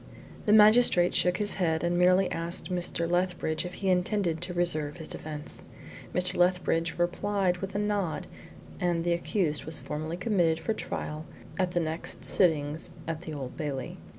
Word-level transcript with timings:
The 0.47 0.51
magistrate 0.51 1.13
shook 1.13 1.37
his 1.37 1.53
head, 1.61 1.83
and 1.83 1.95
merely 1.95 2.27
asked 2.31 2.71
Mr. 2.71 3.07
Lethbridge 3.07 3.65
if 3.67 3.75
he 3.75 3.89
intended 3.91 4.41
to 4.41 4.51
reserve 4.55 4.97
his 4.97 5.07
defence. 5.07 5.65
Mr. 6.11 6.37
Lethbridge 6.37 6.95
replied 6.97 7.57
with 7.57 7.75
a 7.75 7.77
nod, 7.77 8.25
and 8.79 9.03
the 9.03 9.13
accused 9.13 9.65
was 9.65 9.77
formally 9.77 10.17
committed 10.17 10.59
for 10.59 10.73
trial 10.73 11.25
at 11.59 11.73
the 11.73 11.79
next 11.79 12.25
sittings 12.25 12.89
at 13.07 13.21
the 13.21 13.33
Old 13.35 13.55
Bailey. 13.55 13.99